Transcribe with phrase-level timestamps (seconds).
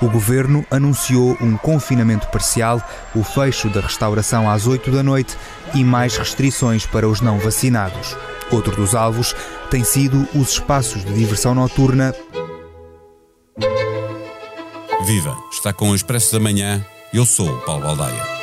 [0.00, 2.82] o governo anunciou um confinamento parcial,
[3.14, 5.36] o fecho da restauração às 8 da noite
[5.74, 8.16] e mais restrições para os não vacinados.
[8.50, 9.34] Outro dos alvos
[9.70, 12.14] tem sido os espaços de diversão noturna.
[15.04, 15.36] Viva!
[15.52, 16.84] Está com o Expresso da Manhã.
[17.12, 18.35] Eu sou o Paulo Baldaia.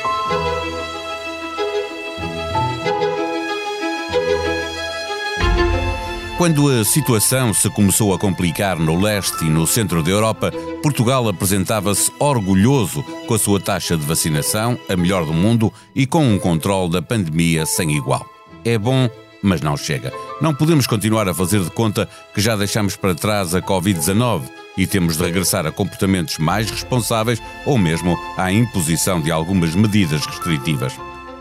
[6.36, 10.50] Quando a situação se começou a complicar no leste e no centro da Europa,
[10.82, 16.26] Portugal apresentava-se orgulhoso com a sua taxa de vacinação, a melhor do mundo, e com
[16.26, 18.26] um controle da pandemia sem igual.
[18.64, 19.08] É bom,
[19.40, 20.12] mas não chega.
[20.40, 24.42] Não podemos continuar a fazer de conta que já deixamos para trás a Covid-19
[24.76, 30.26] e temos de regressar a comportamentos mais responsáveis ou mesmo à imposição de algumas medidas
[30.26, 30.94] restritivas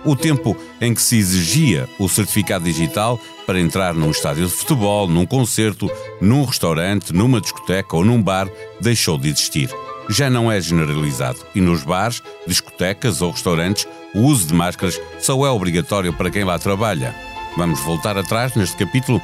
[0.05, 5.07] o tempo em que se exigia o certificado digital para entrar num estádio de futebol,
[5.07, 5.89] num concerto,
[6.21, 9.70] num restaurante, numa discoteca ou num bar deixou de existir.
[10.09, 15.34] Já não é generalizado e nos bares, discotecas ou restaurantes o uso de máscaras só
[15.46, 17.15] é obrigatório para quem lá trabalha.
[17.57, 19.21] Vamos voltar atrás neste capítulo?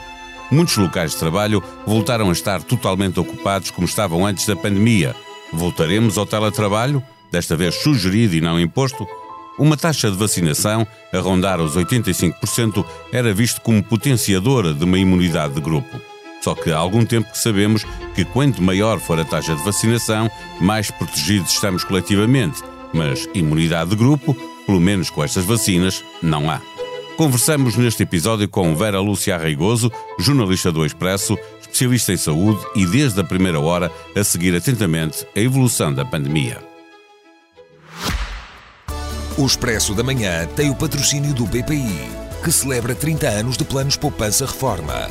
[0.52, 5.16] Muitos locais de trabalho voltaram a estar totalmente ocupados como estavam antes da pandemia.
[5.53, 9.07] Voltaremos ao teletrabalho, desta vez sugerido e não imposto?
[9.59, 15.55] Uma taxa de vacinação a rondar os 85% era visto como potenciadora de uma imunidade
[15.55, 15.99] de grupo.
[16.41, 17.85] Só que há algum tempo que sabemos
[18.16, 22.63] que quanto maior for a taxa de vacinação, mais protegidos estamos coletivamente.
[22.93, 24.33] Mas imunidade de grupo,
[24.66, 26.61] pelo menos com estas vacinas, não há.
[27.17, 33.19] Conversamos neste episódio com Vera Lúcia Arreigoso, jornalista do Expresso, especialista em saúde e desde
[33.19, 36.69] a primeira hora a seguir atentamente a evolução da pandemia.
[39.39, 42.11] O Expresso da Manhã tem o patrocínio do BPI,
[42.43, 45.09] que celebra 30 anos de planos poupança reforma.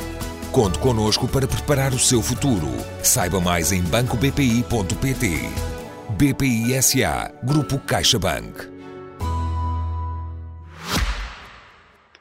[0.51, 2.69] Conte connosco para preparar o seu futuro.
[3.01, 5.49] Saiba mais em bancobpi.pt.
[6.11, 8.68] BPI SA, Grupo CaixaBank.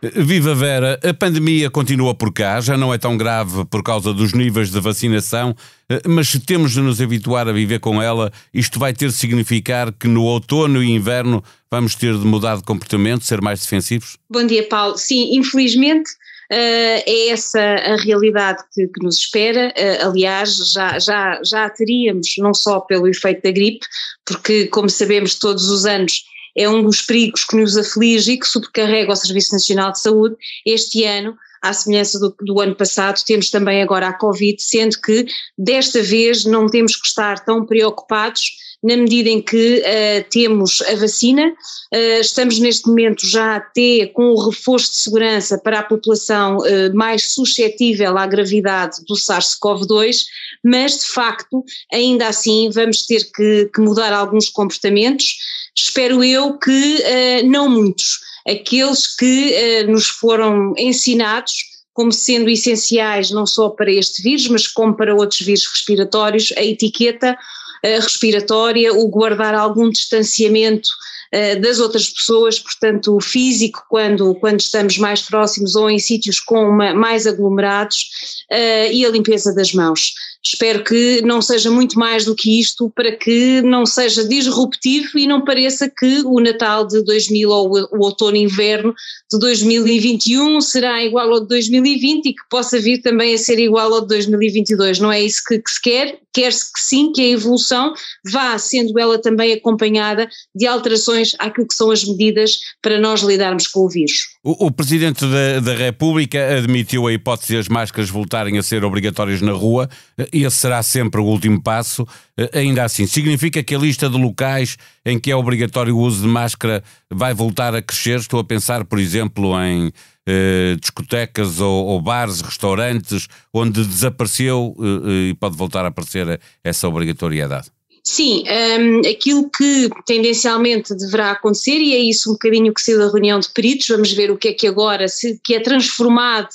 [0.01, 4.33] Viva Vera, a pandemia continua por cá, já não é tão grave por causa dos
[4.33, 5.57] níveis de vacinação,
[5.89, 9.15] eh, mas se temos de nos habituar a viver com ela, isto vai ter de
[9.15, 14.17] significar que no outono e inverno vamos ter de mudar de comportamento, ser mais defensivos?
[14.31, 14.97] Bom dia, Paulo.
[14.97, 16.11] Sim, infelizmente.
[16.51, 19.71] Uh, é essa a realidade que, que nos espera.
[19.77, 23.85] Uh, aliás, já, já, já teríamos, não só pelo efeito da gripe,
[24.25, 26.25] porque, como sabemos, todos os anos
[26.59, 30.37] é um dos perigos que nos aflige e que sobrecarrega o Serviço Nacional de Saúde.
[30.67, 35.25] Este ano, à semelhança do, do, ano passado, temos também agora a Covid, sendo que
[35.57, 40.95] desta vez não temos que estar tão preocupados na medida em que uh, temos a
[40.95, 46.59] vacina, uh, estamos neste momento já até com o reforço de segurança para a população
[46.59, 50.27] uh, mais suscetível à gravidade do SARS-CoV-2,
[50.65, 55.37] mas de facto, ainda assim, vamos ter que, que mudar alguns comportamentos,
[55.77, 61.53] espero eu que não muitos, aqueles que nos foram ensinados
[61.95, 66.63] como sendo essenciais não só para este vírus, mas como para outros vírus respiratórios, a
[66.63, 67.37] etiqueta
[67.85, 70.89] respiratória, o guardar algum distanciamento
[71.35, 76.41] uh, das outras pessoas, portanto, o físico, quando, quando estamos mais próximos ou em sítios
[76.41, 78.09] com uma, mais aglomerados,
[78.51, 80.13] uh, e a limpeza das mãos.
[80.43, 85.27] Espero que não seja muito mais do que isto para que não seja disruptivo e
[85.27, 88.95] não pareça que o Natal de 2000 ou o outono inverno
[89.31, 93.93] de 2021 será igual ao de 2020 e que possa vir também a ser igual
[93.93, 95.01] ao de 2022.
[95.01, 97.93] Não é isso que, que se quer, quer-se que sim, que a evolução
[98.31, 103.67] vá sendo ela também acompanhada de alterações àquilo que são as medidas para nós lidarmos
[103.67, 104.29] com o vírus.
[104.45, 108.85] O, o Presidente da, da República admitiu a hipótese de as máscaras voltarem a ser
[108.85, 109.89] obrigatórias na rua,
[110.33, 112.07] esse será sempre o último passo.
[112.53, 116.29] Ainda assim, significa que a lista de locais em que é obrigatório o uso de
[116.29, 118.21] máscara vai voltar a crescer?
[118.21, 119.93] Estou a pensar, por exemplo, em
[120.31, 126.87] eh, discotecas ou, ou, bares, restaurantes, onde desapareceu eh, e pode voltar a aparecer essa
[126.87, 127.71] obrigatoriedade.
[128.05, 128.45] Sim,
[128.79, 133.41] um, aquilo que tendencialmente deverá acontecer, e é isso um bocadinho que saiu da reunião
[133.41, 136.49] de peritos, vamos ver o que é que agora, se, que é transformado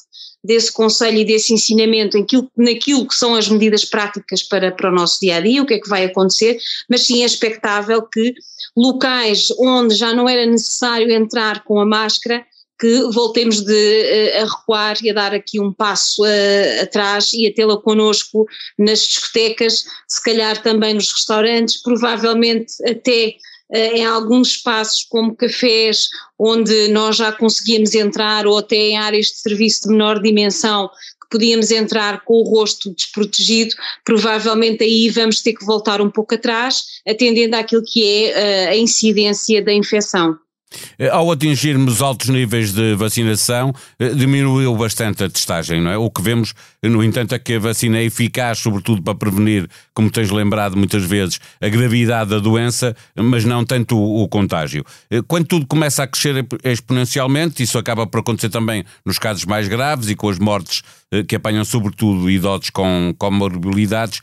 [0.44, 4.94] desse conselho e desse ensinamento naquilo, naquilo que são as medidas práticas para, para o
[4.94, 8.36] nosso dia a dia, o que é que vai acontecer, mas sim é expectável que
[8.76, 12.46] locais onde já não era necessário entrar com a máscara
[12.83, 17.47] que voltemos de, uh, a recuar e a dar aqui um passo uh, atrás e
[17.47, 18.45] a tê-la connosco
[18.77, 23.35] nas discotecas, se calhar também nos restaurantes, provavelmente até
[23.69, 29.27] uh, em alguns espaços como cafés, onde nós já conseguíamos entrar, ou até em áreas
[29.27, 30.89] de serviço de menor dimensão,
[31.31, 36.83] podíamos entrar com o rosto desprotegido, provavelmente aí vamos ter que voltar um pouco atrás,
[37.07, 40.38] atendendo àquilo que é a incidência da infecção.
[40.98, 45.98] Eh, ao atingirmos altos níveis de vacinação, eh, diminuiu bastante a testagem, não é?
[45.98, 50.10] O que vemos, no entanto, é que a vacina é eficaz, sobretudo para prevenir, como
[50.10, 54.86] tens lembrado muitas vezes, a gravidade da doença, mas não tanto o, o contágio.
[55.10, 59.68] Eh, quando tudo começa a crescer exponencialmente, isso acaba por acontecer também nos casos mais
[59.68, 60.81] graves e com as mortes
[61.28, 64.19] que apanham sobretudo idosos com comorbilidades,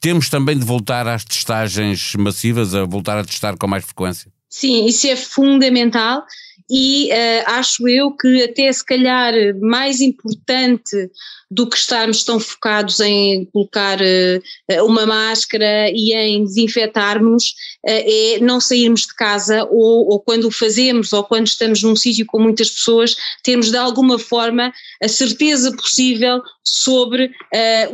[0.00, 4.30] temos também de voltar às testagens massivas, a voltar a testar com mais frequência?
[4.48, 6.24] Sim, isso é fundamental
[6.70, 11.10] e uh, acho eu que até se calhar mais importante
[11.50, 17.54] do que estarmos tão focados em colocar uh, uma máscara e em desinfetarmos
[17.86, 21.96] uh, é não sairmos de casa ou, ou, quando o fazemos ou quando estamos num
[21.96, 24.70] sítio com muitas pessoas, termos de alguma forma
[25.02, 27.30] a certeza possível sobre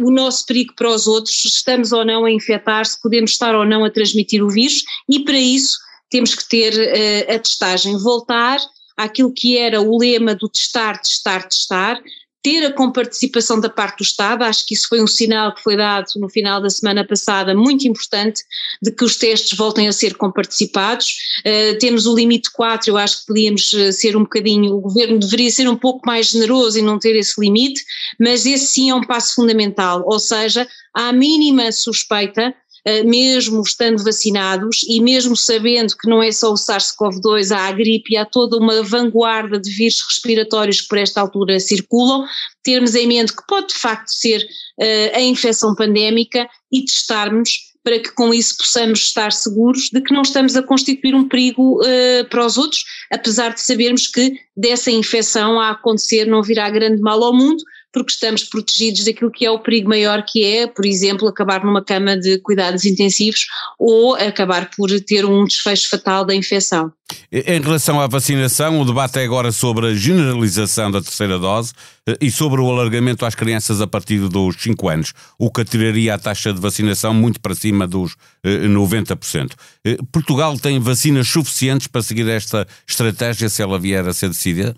[0.01, 3.55] o nosso perigo para os outros, se estamos ou não a infectar, se podemos estar
[3.55, 5.84] ou não a transmitir o vírus e para isso
[6.15, 8.61] temos que ter uh, a testagem, voltar
[8.97, 12.01] àquilo que era o lema do testar, testar, testar,
[12.41, 15.77] ter a comparticipação da parte do Estado, acho que isso foi um sinal que foi
[15.77, 18.45] dado no final da semana passada, muito importante,
[18.81, 21.17] de que os testes voltem a ser comparticipados.
[21.41, 25.19] Uh, temos o limite 4, eu acho que podíamos eh, ser um bocadinho, o governo
[25.19, 27.83] deveria ser um pouco mais generoso e não ter esse limite,
[28.21, 32.55] mas esse sim é um passo fundamental, ou seja, à mínima suspeita, eh,
[33.05, 38.13] mesmo estando vacinados e mesmo sabendo que não é só o SARS-CoV-2, há a gripe
[38.13, 42.27] e há toda uma vanguarda de vírus respiratórios que por esta altura circulam,
[42.63, 48.01] termos em mente que pode de facto ser uh, a infecção pandémica e testarmos para
[48.01, 52.25] que com isso possamos estar seguros de que não estamos a constituir um perigo uh,
[52.31, 52.83] para os outros,
[53.13, 57.63] apesar de sabermos que dessa infecção a acontecer não virá grande mal ao mundo,
[57.95, 61.83] porque estamos protegidos daquilo que é o perigo maior que é, por exemplo, acabar numa
[61.83, 63.47] cama de cuidados intensivos
[63.79, 66.93] ou acabar por ter um desfecho fatal da infecção.
[67.31, 71.73] Em relação à vacinação, o debate é agora sobre a generalização da terceira dose
[72.09, 76.15] eh, e sobre o alargamento às crianças a partir dos 5 anos, o que atiraria
[76.15, 79.53] a taxa de vacinação muito para cima dos 90%.
[79.85, 84.29] Eh, eh, Portugal tem vacinas suficientes para seguir esta estratégia se ela vier a ser
[84.29, 84.75] decidida?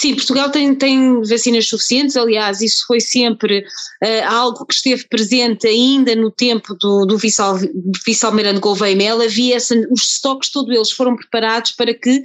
[0.00, 5.66] Sim, Portugal tem, tem vacinas suficientes, aliás, isso foi sempre uh, algo que esteve presente
[5.66, 11.14] ainda no tempo do, do vice-almirante Gouveia Mel, havia essa, os estoques todos eles foram
[11.14, 12.22] preparados para que,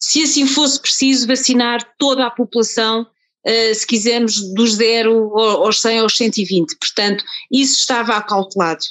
[0.00, 3.06] se assim fosse preciso, vacinar toda a população
[3.46, 6.76] Uh, se quisermos, dos 0 aos 100 aos 120.
[6.76, 8.84] Portanto, isso estava acautelado.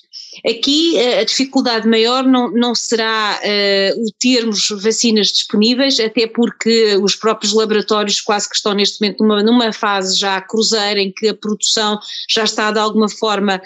[0.47, 6.97] Aqui uh, a dificuldade maior não, não será uh, o termos vacinas disponíveis, até porque
[7.01, 11.27] os próprios laboratórios quase que estão neste momento numa, numa fase já cruzeira em que
[11.29, 11.99] a produção
[12.29, 13.61] já está de alguma forma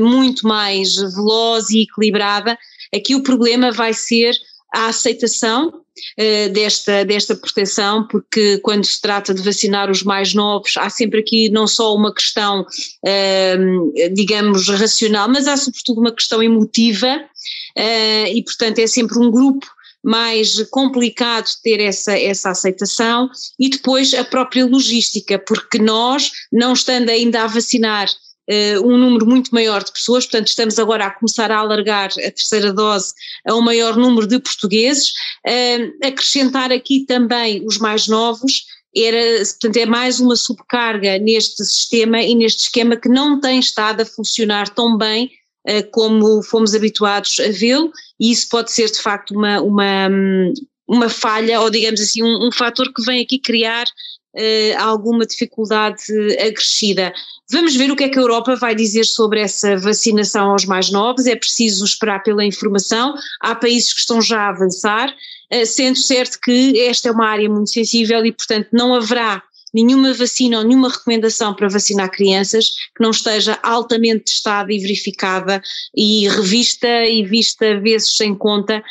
[0.00, 2.58] muito mais veloz e equilibrada.
[2.92, 4.34] Aqui o problema vai ser
[4.72, 10.76] a aceitação uh, desta, desta proteção, porque quando se trata de vacinar os mais novos,
[10.76, 16.42] há sempre aqui não só uma questão, uh, digamos, racional, mas há sobretudo uma questão
[16.42, 19.66] emotiva, uh, e portanto é sempre um grupo
[20.02, 27.08] mais complicado ter essa, essa aceitação e depois a própria logística, porque nós, não estando
[27.08, 28.08] ainda a vacinar
[28.84, 32.72] um número muito maior de pessoas, portanto estamos agora a começar a alargar a terceira
[32.72, 33.12] dose
[33.46, 35.12] a um maior número de portugueses,
[35.46, 42.20] uh, acrescentar aqui também os mais novos, era, portanto, é mais uma subcarga neste sistema
[42.20, 45.30] e neste esquema que não tem estado a funcionar tão bem
[45.68, 50.08] uh, como fomos habituados a vê-lo, e isso pode ser de facto uma, uma,
[50.86, 53.86] uma falha, ou digamos assim, um, um fator que vem aqui criar
[54.34, 56.02] uh, alguma dificuldade
[56.38, 57.12] acrescida.
[57.50, 60.90] Vamos ver o que é que a Europa vai dizer sobre essa vacinação aos mais
[60.90, 65.98] novos, é preciso esperar pela informação, há países que estão já a avançar, uh, sendo
[65.98, 70.64] certo que esta é uma área muito sensível e, portanto, não haverá nenhuma vacina ou
[70.64, 75.62] nenhuma recomendação para vacinar crianças que não esteja altamente testada e verificada
[75.96, 78.82] e revista e vista vezes sem conta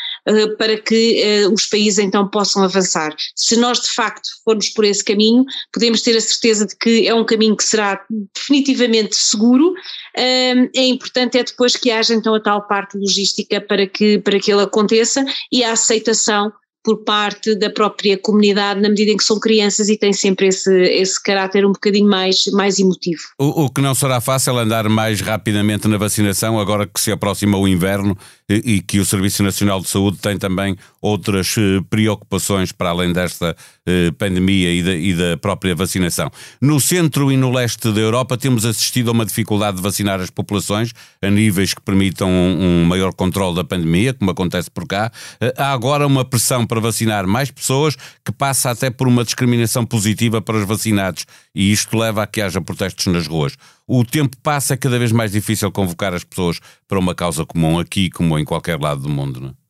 [0.58, 3.16] para que uh, os países então possam avançar.
[3.36, 7.14] Se nós de facto formos por esse caminho, podemos ter a certeza de que é
[7.14, 8.04] um caminho que será
[8.36, 9.74] definitivamente seguro.
[10.16, 14.52] É importante é depois que haja então a tal parte logística para que, para que
[14.52, 16.52] ele aconteça e a aceitação
[16.84, 20.74] por parte da própria comunidade, na medida em que são crianças e têm sempre esse,
[20.84, 23.22] esse caráter um bocadinho mais, mais emotivo.
[23.40, 27.12] O, o que não será fácil é andar mais rapidamente na vacinação, agora que se
[27.12, 28.18] aproxima o inverno
[28.54, 33.56] e, que o Serviço Nacional de Saúde tem também outras eh, preocupações para além desta
[33.86, 36.30] eh, pandemia e da, e da própria vacinação.
[36.62, 40.30] No centro e no leste da Europa temos assistido a uma dificuldade de vacinar as
[40.30, 40.92] populações
[41.22, 45.12] a níveis que permitam um, um maior controle da pandemia, como acontece por cá.
[45.40, 49.86] Eh, há agora uma pressão para vacinar mais pessoas, que passa até por uma discriminação
[49.86, 53.56] positiva para os vacinados, e isto leva a que haja protestos nas ruas.
[53.88, 57.80] O tempo passa, é cada vez mais difícil convocar as pessoas para uma causa comum
[57.80, 59.42] aqui, como em qualquer lado do mundo.
[59.42, 59.61] Não é?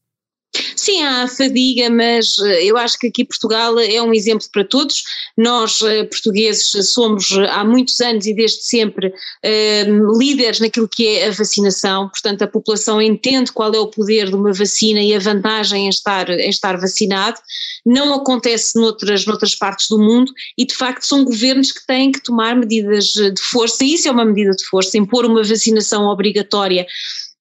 [0.82, 5.04] Sim, há fadiga, mas eh, eu acho que aqui Portugal é um exemplo para todos.
[5.38, 9.14] Nós, eh, portugueses, somos eh, há muitos anos e desde sempre
[10.18, 14.36] líderes naquilo que é a vacinação, portanto, a população entende qual é o poder de
[14.36, 17.40] uma vacina e a vantagem em estar, em estar vacinado.
[17.86, 22.24] Não acontece noutras, noutras partes do mundo e, de facto, são governos que têm que
[22.24, 26.88] tomar medidas de força, e isso é uma medida de força, impor uma vacinação obrigatória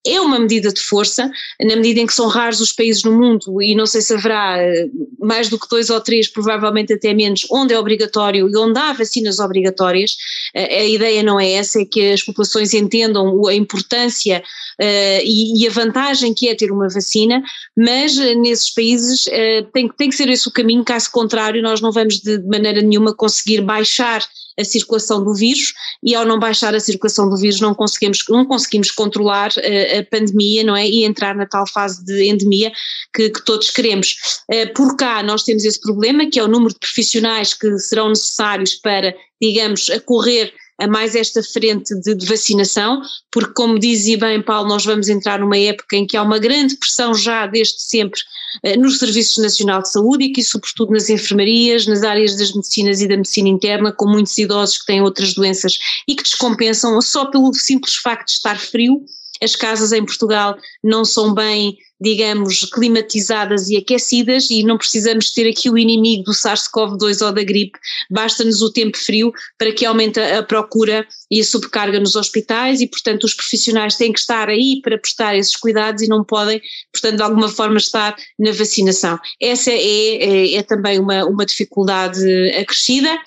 [0.06, 1.30] é uma medida de força,
[1.60, 4.56] na medida em que são raros os países no mundo, e não sei se haverá
[4.58, 4.88] eh,
[5.18, 8.92] mais do que dois ou três, provavelmente até menos, onde é obrigatório e onde há
[8.94, 10.16] vacinas obrigatórias.
[10.54, 14.42] Eh, a ideia não é essa, é que as populações entendam a importância
[14.80, 17.42] uh, e, e, a vantagem que é ter uma vacina,
[17.76, 21.92] mas nesses países uh, tem, tem que ser esse o caminho, caso contrário, nós não
[21.92, 24.24] vamos de, maneira nenhuma conseguir baixar
[24.58, 28.44] a circulação do vírus e ao não baixar a circulação do vírus não conseguimos, não
[28.44, 29.50] conseguimos controlar
[29.98, 30.86] a, pandemia, não é?
[30.86, 32.72] E entrar na tal fase de endemia
[33.14, 34.16] que, que todos queremos.
[34.50, 38.08] Uh, por cá nós temos esse problema, que é o número de profissionais que serão
[38.08, 44.42] necessários para, digamos, correr a mais esta frente de, de, vacinação, porque como dizia bem
[44.42, 48.20] Paulo, nós vamos entrar numa época em que há uma grande pressão já desde sempre
[48.64, 53.02] eh, nos Serviços Nacional de Saúde e aqui sobretudo nas enfermarias, nas áreas das medicinas
[53.02, 55.78] e da medicina interna, com muitos idosos que têm outras doenças
[56.08, 59.04] e que descompensam só pelo simples facto de estar frio,
[59.42, 65.48] as casas em Portugal não são bem digamos, climatizadas e aquecidas e não precisamos ter
[65.48, 67.78] aqui o inimigo do SARS-CoV-2 ou da gripe,
[68.10, 72.86] basta-nos o tempo frio para que aumente a procura e a subcarga nos hospitais e,
[72.86, 77.16] portanto, os profissionais têm que estar aí para prestar esses cuidados e não podem, portanto,
[77.16, 79.18] de alguma forma estar na vacinação.
[79.38, 82.24] Essa é, é, é também uma, uma dificuldade
[82.58, 83.18] acrescida.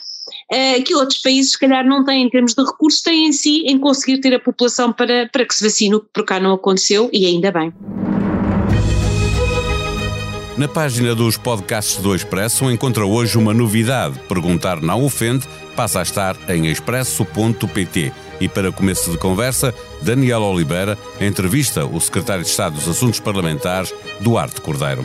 [0.52, 3.64] Uh, que outros países, se calhar, não têm em termos de recursos, têm em si
[3.66, 6.54] em conseguir ter a população para, para que se vacine, o que por cá não
[6.54, 7.74] aconteceu, e ainda bem.
[10.56, 14.20] Na página dos podcasts do Expresso encontra hoje uma novidade.
[14.30, 18.12] Perguntar não ofende passa a estar em expresso.pt.
[18.40, 23.94] E para começo de conversa, Daniel Oliveira entrevista o secretário de Estado dos Assuntos Parlamentares,
[24.22, 25.04] Duarte Cordeiro.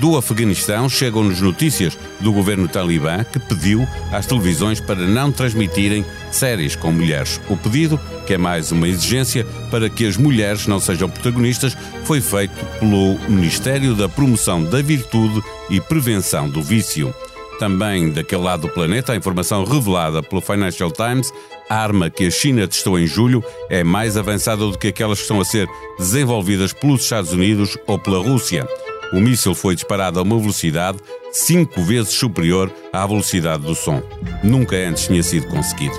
[0.00, 6.74] Do Afeganistão chegam-nos notícias do governo talibã que pediu às televisões para não transmitirem séries
[6.74, 7.38] com mulheres.
[7.50, 12.22] O pedido, que é mais uma exigência para que as mulheres não sejam protagonistas, foi
[12.22, 17.14] feito pelo Ministério da Promoção da Virtude e Prevenção do Vício.
[17.58, 21.30] Também daquele lado do planeta, a informação revelada pelo Financial Times
[21.70, 25.22] a arma que a China testou em julho é mais avançada do que aquelas que
[25.22, 28.66] estão a ser desenvolvidas pelos Estados Unidos ou pela Rússia.
[29.12, 30.98] O míssil foi disparado a uma velocidade
[31.32, 34.02] cinco vezes superior à velocidade do som.
[34.42, 35.94] Nunca antes tinha sido conseguido.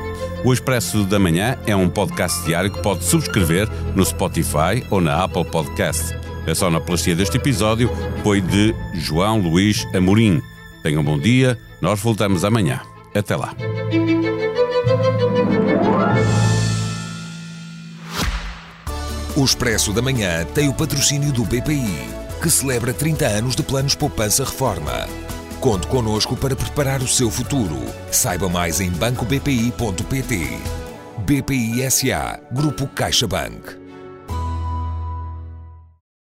[0.46, 5.24] O Expresso da Manhã é um podcast diário que pode subscrever no Spotify ou na
[5.24, 6.16] Apple Podcast.
[6.48, 7.90] A sonoplastia deste episódio
[8.24, 10.42] foi de João Luís Amorim.
[10.82, 12.82] Tenham um bom dia, nós voltamos amanhã.
[13.14, 13.54] Até lá.
[19.36, 23.94] O Expresso da Manhã tem o patrocínio do BPI que celebra 30 anos de planos
[23.94, 25.08] Poupança Reforma.
[25.60, 27.78] Conte connosco para preparar o seu futuro.
[28.12, 30.60] Saiba mais em bancobpi.pt.
[31.20, 33.81] BPI SA, Grupo CaixaBank.